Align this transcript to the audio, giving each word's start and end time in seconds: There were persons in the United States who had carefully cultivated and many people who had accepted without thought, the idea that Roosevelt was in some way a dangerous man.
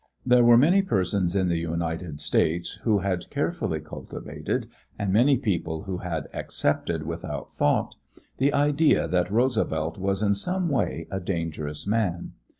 There 0.25 0.43
were 0.43 0.57
persons 0.81 1.35
in 1.35 1.47
the 1.47 1.59
United 1.59 2.19
States 2.21 2.79
who 2.83 2.97
had 3.05 3.29
carefully 3.29 3.79
cultivated 3.81 4.67
and 4.97 5.13
many 5.13 5.37
people 5.37 5.83
who 5.83 5.99
had 5.99 6.27
accepted 6.33 7.03
without 7.05 7.53
thought, 7.53 7.93
the 8.37 8.51
idea 8.51 9.07
that 9.07 9.29
Roosevelt 9.29 9.99
was 9.99 10.23
in 10.23 10.33
some 10.33 10.69
way 10.69 11.07
a 11.11 11.19
dangerous 11.19 11.85
man. 11.85 12.33